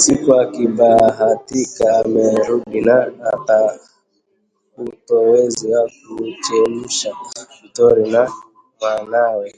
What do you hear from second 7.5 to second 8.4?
mtori na